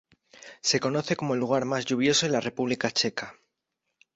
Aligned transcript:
Se 0.61 0.79
conoce 0.79 1.15
como 1.15 1.35
el 1.35 1.39
lugar 1.39 1.65
más 1.65 1.85
lluvioso 1.85 2.25
en 2.25 2.31
la 2.31 2.39
República 2.39 2.89
Checa. 2.89 3.35